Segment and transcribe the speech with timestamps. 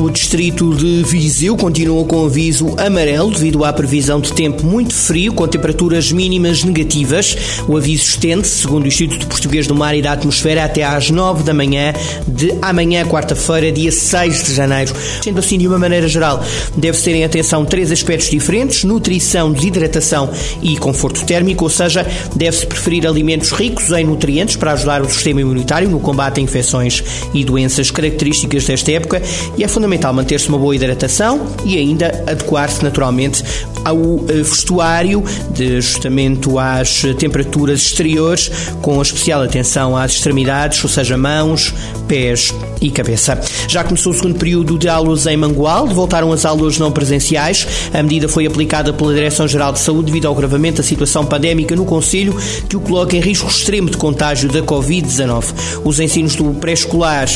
[0.00, 5.30] O distrito de Viseu continua com aviso amarelo devido à previsão de tempo muito frio,
[5.34, 7.36] com temperaturas mínimas negativas.
[7.68, 11.42] O aviso estende-se, segundo o Instituto Português do Mar e da Atmosfera, até às 9
[11.42, 11.92] da manhã
[12.26, 14.94] de amanhã, quarta-feira, dia 6 de janeiro.
[15.22, 16.42] Sendo assim, de uma maneira geral,
[16.74, 20.30] deve-se ter em atenção três aspectos diferentes: nutrição, desidratação
[20.62, 25.42] e conforto térmico, ou seja, deve-se preferir alimentos ricos em nutrientes para ajudar o sistema
[25.42, 29.20] imunitário no combate a infecções e doenças características desta época
[29.58, 33.42] e é fundamental fundamental manter-se uma boa hidratação e ainda adequar-se naturalmente
[33.84, 41.16] ao eh, vestuário, de ajustamento às temperaturas exteriores, com especial atenção às extremidades, ou seja,
[41.16, 41.74] mãos,
[42.06, 43.40] pés e cabeça.
[43.66, 47.66] Já começou o segundo período de aulas em Mangualde, voltaram as aulas não presenciais.
[47.92, 51.84] A medida foi aplicada pela Direção-Geral de Saúde devido ao agravamento da situação pandémica no
[51.84, 52.36] Conselho,
[52.68, 55.80] que o coloca em risco extremo de contágio da Covid-19.
[55.84, 57.28] Os ensinos do pré-escolar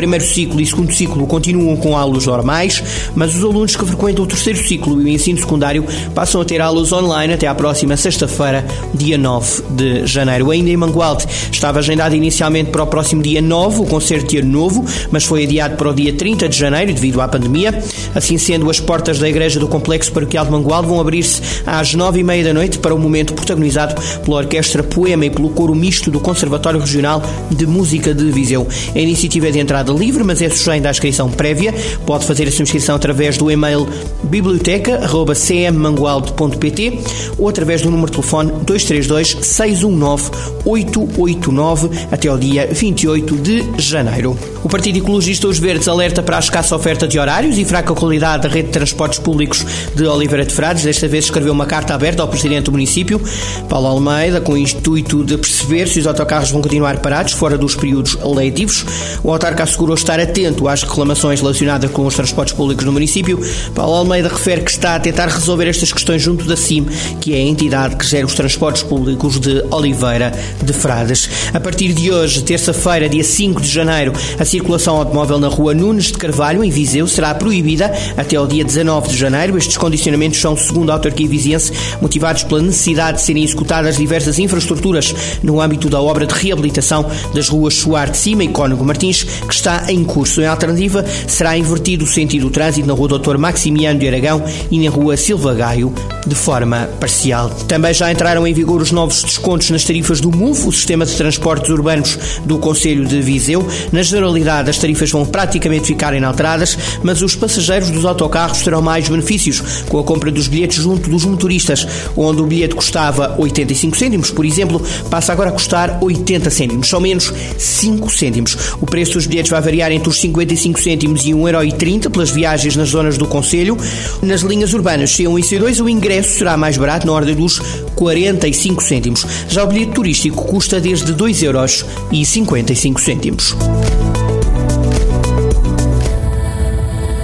[0.00, 2.82] primeiro ciclo e segundo ciclo continuam com aulas normais,
[3.14, 5.84] mas os alunos que frequentam o terceiro ciclo e o ensino secundário
[6.14, 10.50] passam a ter aulas online até à próxima sexta-feira, dia 9 de janeiro.
[10.50, 14.48] Ainda em Mangualde estava agendado inicialmente para o próximo dia 9 o concerto de Ano
[14.48, 17.84] Novo, mas foi adiado para o dia 30 de janeiro devido à pandemia.
[18.14, 22.20] Assim sendo, as portas da igreja do Complexo Paroquial de Mangualde vão abrir-se às 9
[22.20, 26.10] e meia da noite para o momento protagonizado pela Orquestra Poema e pelo coro misto
[26.10, 28.66] do Conservatório Regional de Música de Viseu.
[28.94, 31.74] A iniciativa é de entrada entrada livre, mas é sujeita à inscrição prévia.
[32.06, 33.86] Pode fazer a sua inscrição através do e-mail
[34.24, 36.98] biblioteca.cmmangualde.pt
[37.36, 40.30] ou através do número de telefone 232 619
[40.64, 44.34] 889 até ao dia 28 de janeiro.
[44.62, 48.42] O Partido Ecologista Os Verdes alerta para a escassa oferta de horários e fraca qualidade
[48.42, 50.84] da rede de transportes públicos de Oliveira de Frades.
[50.84, 53.22] Desta vez escreveu uma carta aberta ao Presidente do município,
[53.68, 57.74] Paulo Almeida, com o intuito de perceber se os autocarros vão continuar parados fora dos
[57.74, 58.84] períodos leitivos.
[59.24, 63.40] O autarca assegurou estar atento às reclamações relacionadas com os transportes públicos no município.
[63.74, 66.86] Paulo Almeida refere que está a tentar resolver estas questões junto da CIM,
[67.20, 70.32] que é a entidade que gera os transportes públicos de Oliveira
[70.62, 71.30] de Frades.
[71.54, 76.06] A partir de hoje, terça-feira, dia 5 de janeiro, a circulação automóvel na rua Nunes
[76.06, 79.56] de Carvalho, em Viseu, será proibida até ao dia 19 de janeiro.
[79.56, 85.14] Estes condicionamentos são, segundo a autarquia viziense, motivados pela necessidade de serem executadas diversas infraestruturas
[85.42, 89.59] no âmbito da obra de reabilitação das ruas Soar de Cima e Cónigo Martins, que
[89.60, 90.40] está em curso.
[90.40, 94.78] Em alternativa, será invertido o sentido do trânsito na rua Doutor Maximiano de Aragão e
[94.78, 95.92] na rua Silva Gaio,
[96.26, 97.50] de forma parcial.
[97.68, 101.14] Também já entraram em vigor os novos descontos nas tarifas do MUF, o Sistema de
[101.14, 103.66] Transportes Urbanos do Conselho de Viseu.
[103.92, 109.08] Na generalidade, as tarifas vão praticamente ficar inalteradas, mas os passageiros dos autocarros terão mais
[109.08, 114.30] benefícios com a compra dos bilhetes junto dos motoristas, onde o bilhete custava 85 cêntimos,
[114.30, 118.56] por exemplo, passa agora a custar 80 cêntimos, são menos 5 cêntimos.
[118.80, 122.90] O preço dos bilhetes vai variar entre os 55 cêntimos e 1,30€ pelas viagens nas
[122.90, 123.76] zonas do Conselho.
[124.22, 127.58] Nas linhas urbanas C1 e C2 o ingresso será mais barato, na ordem dos
[127.94, 129.26] 45 cêntimos.
[129.48, 133.56] Já o bilhete turístico custa desde 2,55€.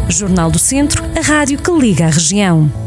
[0.09, 2.86] Jornal do Centro, a rádio que liga a região.